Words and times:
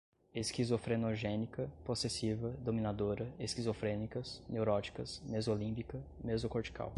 esquizofrenogénica, 0.33 1.69
possessiva, 1.85 2.49
dominadora, 2.59 3.31
esquizofrênicas, 3.39 4.41
neuróticas, 4.49 5.21
mesolímbica, 5.27 6.01
mesocortical 6.23 6.89